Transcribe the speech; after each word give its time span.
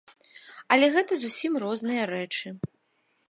Але 0.75 0.87
гэта 0.95 1.13
зусім 1.23 1.53
розныя 1.65 2.03
рэчы. 2.13 2.47